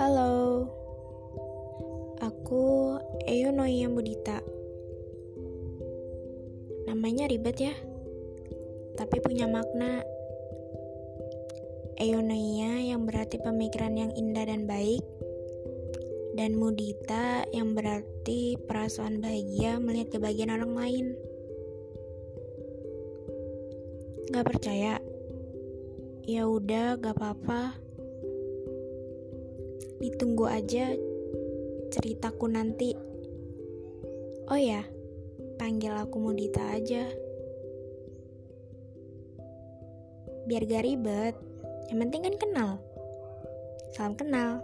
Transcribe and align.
Halo, 0.00 0.72
aku 2.24 2.96
Eyo 3.28 3.52
Noia 3.52 3.92
Budita. 3.92 4.40
Namanya 6.88 7.28
ribet 7.28 7.60
ya, 7.60 7.76
tapi 8.96 9.20
punya 9.20 9.44
makna. 9.44 10.00
Eyo 12.00 12.24
yang 12.24 13.04
berarti 13.04 13.36
pemikiran 13.36 13.92
yang 13.92 14.16
indah 14.16 14.48
dan 14.48 14.64
baik, 14.64 15.04
dan 16.40 16.56
Mudita 16.56 17.44
yang 17.52 17.76
berarti 17.76 18.56
perasaan 18.64 19.20
bahagia 19.20 19.76
melihat 19.76 20.16
kebahagiaan 20.16 20.56
orang 20.56 20.72
lain. 20.72 21.06
Gak 24.32 24.48
percaya? 24.48 24.96
Ya 26.24 26.48
udah, 26.48 26.96
gak 26.96 27.12
apa-apa. 27.20 27.91
Ditunggu 30.02 30.50
aja 30.50 30.90
ceritaku 31.94 32.50
nanti. 32.50 32.90
Oh 34.50 34.58
ya, 34.58 34.82
panggil 35.62 35.94
aku 35.94 36.18
Mudita 36.18 36.74
aja. 36.74 37.06
Biar 40.50 40.66
gak 40.66 40.82
ribet, 40.82 41.38
yang 41.86 42.02
penting 42.02 42.26
kan 42.26 42.36
kenal. 42.42 42.70
Salam 43.94 44.18
kenal. 44.18 44.58